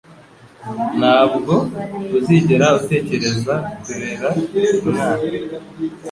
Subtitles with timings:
[0.99, 1.53] Ntabwo
[2.17, 4.27] uzigera utekereza kurera
[4.87, 5.25] umwana?